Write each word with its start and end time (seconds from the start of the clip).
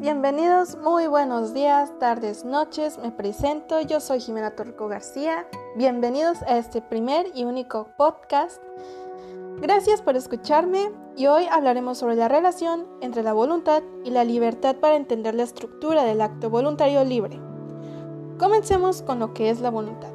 Bienvenidos, 0.00 0.76
muy 0.76 1.06
buenos 1.06 1.54
días, 1.54 1.92
tardes, 1.98 2.44
noches. 2.44 2.98
Me 2.98 3.10
presento, 3.10 3.80
yo 3.80 4.00
soy 4.00 4.20
Jimena 4.20 4.54
Torco 4.54 4.86
García. 4.88 5.46
Bienvenidos 5.76 6.42
a 6.42 6.58
este 6.58 6.82
primer 6.82 7.26
y 7.34 7.44
único 7.44 7.88
podcast. 7.96 8.62
Gracias 9.60 10.02
por 10.02 10.16
escucharme 10.16 10.90
y 11.16 11.26
hoy 11.26 11.46
hablaremos 11.50 11.98
sobre 11.98 12.14
la 12.14 12.28
relación 12.28 12.86
entre 13.00 13.22
la 13.22 13.32
voluntad 13.32 13.82
y 14.04 14.10
la 14.10 14.24
libertad 14.24 14.76
para 14.76 14.96
entender 14.96 15.34
la 15.34 15.42
estructura 15.42 16.04
del 16.04 16.20
acto 16.20 16.48
voluntario 16.48 17.04
libre. 17.04 17.40
Comencemos 18.38 19.02
con 19.02 19.18
lo 19.18 19.34
que 19.34 19.50
es 19.50 19.60
la 19.60 19.70
voluntad. 19.70 20.12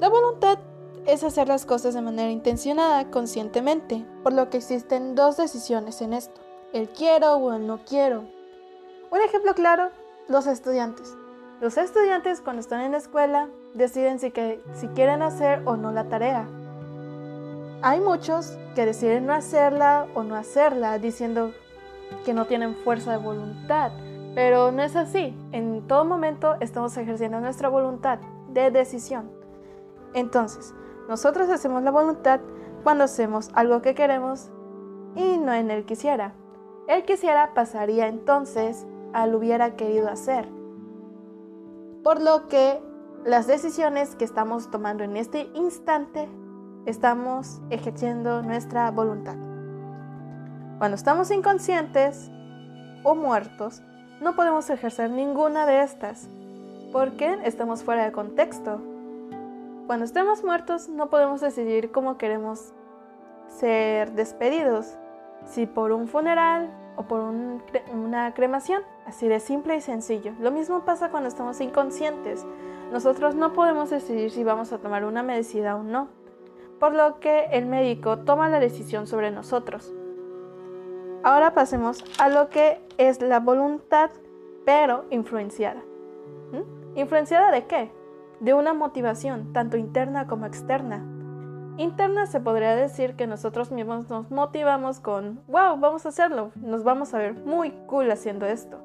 La 0.00 0.08
voluntad 0.08 0.58
es 1.06 1.24
hacer 1.24 1.48
las 1.48 1.64
cosas 1.64 1.94
de 1.94 2.02
manera 2.02 2.30
intencionada, 2.30 3.10
conscientemente, 3.10 4.06
por 4.22 4.32
lo 4.32 4.50
que 4.50 4.58
existen 4.58 5.14
dos 5.14 5.36
decisiones 5.36 6.02
en 6.02 6.12
esto, 6.12 6.40
el 6.72 6.88
quiero 6.88 7.34
o 7.36 7.52
el 7.54 7.66
no 7.66 7.80
quiero. 7.84 8.41
Un 9.12 9.20
ejemplo 9.20 9.52
claro, 9.52 9.90
los 10.26 10.46
estudiantes. 10.46 11.18
Los 11.60 11.76
estudiantes 11.76 12.40
cuando 12.40 12.60
están 12.60 12.80
en 12.80 12.92
la 12.92 12.96
escuela 12.96 13.50
deciden 13.74 14.18
si, 14.18 14.30
quieren 14.30 15.20
hacer 15.20 15.60
o 15.66 15.76
no 15.76 15.92
la 15.92 16.08
tarea. 16.08 16.48
Hay 17.82 18.00
muchos 18.00 18.56
que 18.74 18.86
deciden 18.86 19.26
no 19.26 19.34
hacerla 19.34 20.06
o 20.14 20.22
no 20.22 20.34
hacerla 20.34 20.98
diciendo 20.98 21.52
que 22.24 22.32
no 22.32 22.46
tienen 22.46 22.74
fuerza 22.74 23.12
de 23.12 23.18
voluntad, 23.18 23.92
pero 24.34 24.72
no 24.72 24.82
es 24.82 24.96
así. 24.96 25.36
En 25.52 25.86
todo 25.86 26.06
momento 26.06 26.56
estamos 26.60 26.96
ejerciendo 26.96 27.38
nuestra 27.38 27.68
voluntad 27.68 28.18
de 28.48 28.70
decisión. 28.70 29.30
Entonces, 30.14 30.72
nosotros 31.06 31.50
hacemos 31.50 31.82
la 31.82 31.90
voluntad 31.90 32.40
cuando 32.82 33.04
hacemos 33.04 33.50
algo 33.52 33.82
que 33.82 33.94
queremos 33.94 34.48
y 35.14 35.36
no 35.36 35.52
en 35.52 35.70
el 35.70 35.84
quisiera. 35.84 36.32
El 36.88 37.04
quisiera 37.04 37.52
pasaría 37.52 38.06
entonces 38.08 38.86
al 39.12 39.34
hubiera 39.34 39.76
querido 39.76 40.08
hacer. 40.08 40.48
Por 42.02 42.20
lo 42.20 42.48
que 42.48 42.80
las 43.24 43.46
decisiones 43.46 44.16
que 44.16 44.24
estamos 44.24 44.70
tomando 44.70 45.04
en 45.04 45.16
este 45.16 45.48
instante, 45.54 46.28
estamos 46.86 47.60
ejerciendo 47.70 48.42
nuestra 48.42 48.90
voluntad. 48.90 49.36
Cuando 50.78 50.96
estamos 50.96 51.30
inconscientes 51.30 52.30
o 53.04 53.14
muertos, 53.14 53.82
no 54.20 54.34
podemos 54.34 54.68
ejercer 54.70 55.10
ninguna 55.10 55.66
de 55.66 55.82
estas, 55.82 56.28
porque 56.92 57.38
estamos 57.44 57.84
fuera 57.84 58.04
de 58.04 58.12
contexto. 58.12 58.80
Cuando 59.86 60.04
estemos 60.04 60.42
muertos 60.42 60.88
no 60.88 61.08
podemos 61.10 61.40
decidir 61.40 61.92
cómo 61.92 62.18
queremos 62.18 62.72
ser 63.48 64.12
despedidos, 64.12 64.98
si 65.44 65.66
por 65.66 65.92
un 65.92 66.08
funeral 66.08 66.70
o 66.96 67.04
por 67.04 67.20
una 67.20 68.34
cremación, 68.34 68.82
así 69.06 69.28
de 69.28 69.40
simple 69.40 69.76
y 69.76 69.80
sencillo. 69.80 70.32
Lo 70.40 70.50
mismo 70.50 70.80
pasa 70.80 71.10
cuando 71.10 71.28
estamos 71.28 71.60
inconscientes. 71.60 72.46
Nosotros 72.92 73.34
no 73.34 73.52
podemos 73.52 73.90
decidir 73.90 74.30
si 74.30 74.44
vamos 74.44 74.72
a 74.72 74.78
tomar 74.78 75.04
una 75.04 75.22
medicina 75.22 75.76
o 75.76 75.82
no, 75.82 76.08
por 76.78 76.94
lo 76.94 77.20
que 77.20 77.46
el 77.52 77.66
médico 77.66 78.18
toma 78.18 78.48
la 78.48 78.60
decisión 78.60 79.06
sobre 79.06 79.30
nosotros. 79.30 79.92
Ahora 81.22 81.54
pasemos 81.54 82.04
a 82.18 82.28
lo 82.28 82.50
que 82.50 82.80
es 82.98 83.22
la 83.22 83.38
voluntad, 83.38 84.10
pero 84.64 85.04
influenciada. 85.10 85.80
¿Mm? 86.50 86.98
¿Influenciada 86.98 87.50
de 87.52 87.66
qué? 87.66 87.92
De 88.40 88.54
una 88.54 88.74
motivación, 88.74 89.52
tanto 89.52 89.76
interna 89.76 90.26
como 90.26 90.46
externa. 90.46 91.06
Interna 91.78 92.26
se 92.26 92.38
podría 92.38 92.76
decir 92.76 93.16
que 93.16 93.26
nosotros 93.26 93.72
mismos 93.72 94.10
nos 94.10 94.30
motivamos 94.30 95.00
con, 95.00 95.40
wow, 95.46 95.78
vamos 95.78 96.04
a 96.04 96.10
hacerlo, 96.10 96.52
nos 96.56 96.84
vamos 96.84 97.14
a 97.14 97.18
ver 97.18 97.34
muy 97.34 97.70
cool 97.86 98.10
haciendo 98.10 98.44
esto. 98.44 98.78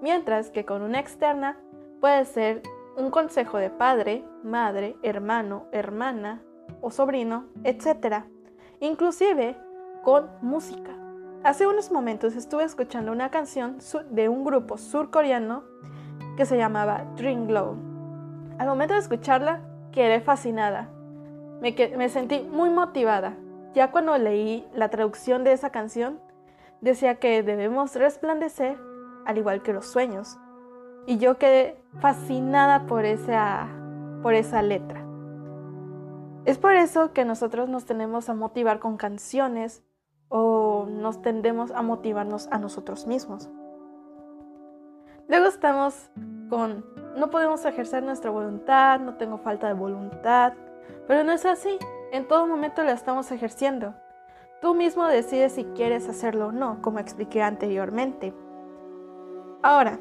Mientras 0.00 0.50
que 0.50 0.64
con 0.64 0.80
una 0.80 0.98
externa 0.98 1.58
puede 2.00 2.24
ser 2.24 2.62
un 2.96 3.10
consejo 3.10 3.58
de 3.58 3.68
padre, 3.68 4.24
madre, 4.42 4.96
hermano, 5.02 5.66
hermana 5.72 6.42
o 6.80 6.90
sobrino, 6.90 7.46
etc. 7.64 8.24
Inclusive 8.80 9.56
con 10.02 10.30
música. 10.40 10.92
Hace 11.44 11.66
unos 11.66 11.92
momentos 11.92 12.34
estuve 12.34 12.64
escuchando 12.64 13.12
una 13.12 13.30
canción 13.30 13.76
de 14.10 14.30
un 14.30 14.42
grupo 14.42 14.78
surcoreano 14.78 15.64
que 16.38 16.46
se 16.46 16.56
llamaba 16.56 17.04
Dream 17.16 17.46
Glow. 17.46 17.76
Al 18.58 18.66
momento 18.66 18.94
de 18.94 19.00
escucharla, 19.00 19.60
quedé 19.92 20.20
fascinada. 20.20 20.95
Me, 21.60 22.08
sentí 22.08 22.40
muy 22.40 22.70
motivada. 22.70 23.36
Ya 23.74 23.90
cuando 23.90 24.16
leí 24.18 24.66
la 24.74 24.88
traducción 24.88 25.44
de 25.44 25.52
esa 25.52 25.70
canción, 25.70 26.20
decía 26.80 27.16
que 27.16 27.42
debemos 27.42 27.94
resplandecer 27.94 28.78
al 29.24 29.38
igual 29.38 29.62
que 29.62 29.72
los 29.72 29.86
sueños. 29.86 30.38
Y 31.06 31.18
yo 31.18 31.38
quedé 31.38 31.80
fascinada 32.00 32.86
por 32.86 33.04
esa, 33.04 33.68
por 34.22 34.34
esa 34.34 34.62
letra. 34.62 35.04
Es 36.44 36.58
por 36.58 36.74
eso 36.74 37.12
que 37.12 37.24
nosotros 37.24 37.68
nos 37.68 37.86
tenemos 37.86 38.28
a 38.28 38.34
motivar 38.34 38.78
con 38.78 38.96
canciones 38.96 39.82
o 40.28 40.86
nos 40.88 41.20
tendemos 41.22 41.70
a 41.72 41.82
motivarnos 41.82 42.48
a 42.50 42.58
nosotros 42.58 43.06
mismos. 43.06 43.50
Luego 45.28 45.46
estamos 45.46 46.10
con, 46.48 46.84
no 47.16 47.30
podemos 47.30 47.64
ejercer 47.64 48.02
nuestra 48.02 48.30
voluntad, 48.30 49.00
no 49.00 49.14
tengo 49.14 49.38
falta 49.38 49.66
de 49.66 49.74
voluntad, 49.74 50.52
pero 51.06 51.24
no 51.24 51.32
es 51.32 51.44
así, 51.44 51.78
en 52.12 52.26
todo 52.26 52.46
momento 52.46 52.82
la 52.84 52.92
estamos 52.92 53.30
ejerciendo. 53.32 53.94
Tú 54.60 54.74
mismo 54.74 55.06
decides 55.06 55.52
si 55.52 55.64
quieres 55.64 56.08
hacerlo 56.08 56.48
o 56.48 56.52
no, 56.52 56.80
como 56.82 56.98
expliqué 56.98 57.42
anteriormente. 57.42 58.32
Ahora, 59.62 59.98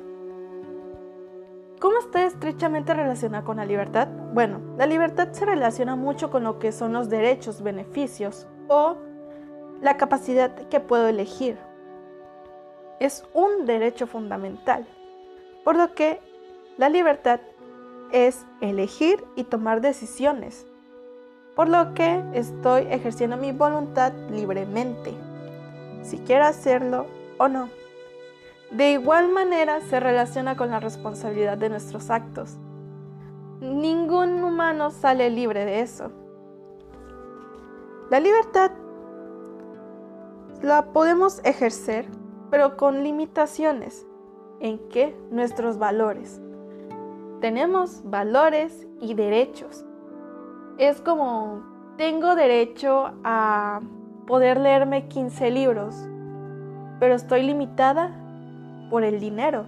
¿Cómo 1.80 2.00
está 2.00 2.26
estrechamente 2.26 2.94
relacionada 2.94 3.44
con 3.44 3.58
la 3.58 3.66
libertad? 3.66 4.08
Bueno, 4.34 4.62
la 4.78 4.88
libertad 4.88 5.34
se 5.34 5.46
relaciona 5.46 5.96
mucho 5.96 6.32
con 6.32 6.44
lo 6.44 6.58
que 6.58 6.72
son 6.72 6.94
los 6.94 7.10
derechos, 7.10 7.62
beneficios 7.62 8.48
o 8.70 8.96
la 9.82 9.98
capacidad 9.98 10.56
que 10.70 10.80
puedo 10.80 11.08
elegir. 11.08 11.58
Es 13.00 13.26
un 13.34 13.66
derecho 13.66 14.08
fundamental, 14.08 14.88
por 15.66 15.76
lo 15.76 15.94
que 15.94 16.22
la 16.78 16.88
libertad 16.88 17.42
es 18.12 18.46
elegir 18.62 19.24
y 19.36 19.44
tomar 19.44 19.82
decisiones, 19.82 20.66
por 21.56 21.70
lo 21.70 21.94
que 21.94 22.24
estoy 22.34 22.88
ejerciendo 22.90 23.38
mi 23.38 23.52
voluntad 23.52 24.14
libremente, 24.30 25.14
si 26.04 26.18
quiero 26.20 26.46
hacerlo 26.46 27.06
o 27.38 27.48
no. 27.48 27.70
De 28.72 28.92
igual 28.92 29.30
manera 29.30 29.80
se 29.82 30.00
relaciona 30.00 30.58
con 30.58 30.70
la 30.70 30.80
responsabilidad 30.80 31.58
de 31.58 31.70
nuestros 31.70 32.10
actos. 32.10 32.58
Ningún 33.62 34.44
humano 34.44 34.92
sale 34.92 35.30
libre 35.30 35.66
de 35.66 35.80
eso. 35.80 36.12
La 38.10 38.20
libertad 38.20 38.72
la 40.62 40.92
podemos 40.94 41.42
ejercer, 41.46 42.06
pero 42.52 42.76
con 42.76 43.04
limitaciones. 43.04 44.06
¿En 44.60 44.78
qué? 44.90 45.16
Nuestros 45.32 45.78
valores. 45.78 46.42
Tenemos 47.40 48.02
valores 48.04 48.88
y 49.00 49.14
derechos. 49.14 49.86
Es 50.78 51.00
como, 51.00 51.64
tengo 51.98 52.36
derecho 52.36 53.14
a 53.24 53.80
poder 54.28 54.60
leerme 54.60 55.08
15 55.08 55.50
libros, 55.52 55.96
pero 57.00 57.16
estoy 57.16 57.44
limitada 57.44 58.12
por 58.90 59.04
el 59.04 59.22
dinero. 59.22 59.66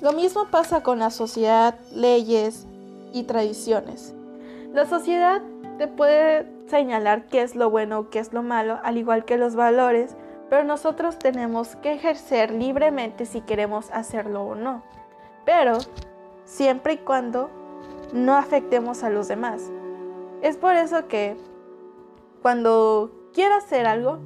Lo 0.00 0.12
mismo 0.12 0.46
pasa 0.50 0.82
con 0.82 1.00
la 1.00 1.10
sociedad, 1.10 1.74
leyes 1.92 2.68
y 3.12 3.24
tradiciones. 3.24 4.14
La 4.72 4.86
sociedad 4.86 5.42
te 5.78 5.88
puede 5.88 6.46
señalar 6.68 7.26
qué 7.26 7.42
es 7.42 7.56
lo 7.56 7.70
bueno, 7.70 8.10
qué 8.10 8.20
es 8.20 8.32
lo 8.32 8.42
malo, 8.42 8.78
al 8.84 8.98
igual 8.98 9.24
que 9.24 9.36
los 9.36 9.56
valores, 9.56 10.16
pero 10.48 10.62
nosotros 10.62 11.18
tenemos 11.18 11.74
que 11.76 11.92
ejercer 11.92 12.52
libremente 12.52 13.26
si 13.26 13.40
queremos 13.40 13.90
hacerlo 13.90 14.44
o 14.44 14.54
no. 14.54 14.82
Pero 15.44 15.78
siempre 16.44 16.94
y 16.94 16.98
cuando 16.98 17.50
no 18.12 18.36
afectemos 18.36 19.02
a 19.02 19.10
los 19.10 19.26
demás. 19.26 19.70
Es 20.44 20.58
por 20.58 20.74
eso 20.74 21.08
que 21.08 21.38
cuando 22.42 23.30
quiero 23.32 23.54
hacer 23.54 23.86
algo, 23.86 24.18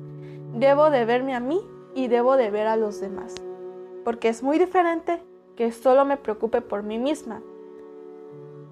debo 0.52 0.90
de 0.90 1.04
verme 1.04 1.32
a 1.32 1.38
mí 1.38 1.60
y 1.94 2.08
debo 2.08 2.36
de 2.36 2.50
ver 2.50 2.66
a 2.66 2.74
los 2.74 3.00
demás. 3.00 3.36
Porque 4.04 4.28
es 4.28 4.42
muy 4.42 4.58
diferente 4.58 5.22
que 5.54 5.70
solo 5.70 6.04
me 6.04 6.16
preocupe 6.16 6.60
por 6.60 6.82
mí 6.82 6.98
misma. 6.98 7.40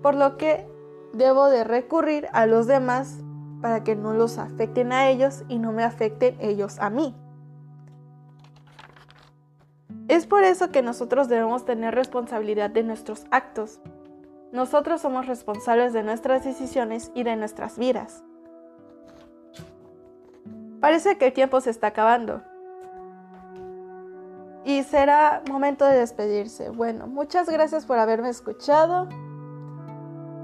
Por 0.02 0.16
lo 0.16 0.36
que 0.36 0.66
debo 1.12 1.46
de 1.46 1.62
recurrir 1.62 2.26
a 2.32 2.46
los 2.46 2.66
demás 2.66 3.20
para 3.62 3.84
que 3.84 3.94
no 3.94 4.12
los 4.12 4.38
afecten 4.38 4.92
a 4.92 5.08
ellos 5.08 5.44
y 5.48 5.60
no 5.60 5.70
me 5.70 5.84
afecten 5.84 6.36
ellos 6.40 6.80
a 6.80 6.90
mí. 6.90 7.14
Es 10.08 10.26
por 10.26 10.42
eso 10.42 10.72
que 10.72 10.82
nosotros 10.82 11.28
debemos 11.28 11.64
tener 11.64 11.94
responsabilidad 11.94 12.70
de 12.70 12.82
nuestros 12.82 13.24
actos. 13.30 13.78
Nosotros 14.52 15.00
somos 15.00 15.26
responsables 15.26 15.92
de 15.92 16.02
nuestras 16.02 16.44
decisiones 16.44 17.10
y 17.14 17.24
de 17.24 17.36
nuestras 17.36 17.78
vidas. 17.78 18.24
Parece 20.80 21.18
que 21.18 21.26
el 21.26 21.32
tiempo 21.32 21.60
se 21.60 21.70
está 21.70 21.88
acabando. 21.88 22.42
y 24.66 24.82
será 24.82 25.42
momento 25.48 25.84
de 25.84 25.96
despedirse. 25.96 26.70
Bueno, 26.70 27.06
muchas 27.06 27.48
gracias 27.48 27.86
por 27.86 28.00
haberme 28.00 28.30
escuchado. 28.30 29.08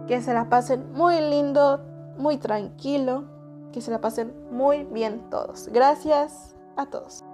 Que 0.06 0.22
se 0.22 0.32
la 0.32 0.48
pasen 0.48 0.92
muy 0.92 1.20
lindo, 1.20 1.80
muy 2.18 2.36
tranquilo. 2.36 3.24
Que 3.72 3.80
se 3.80 3.90
la 3.90 4.00
pasen 4.00 4.32
muy 4.52 4.84
bien 4.84 5.28
todos. 5.28 5.68
Gracias 5.72 6.54
a 6.76 6.86
todos. 6.86 7.24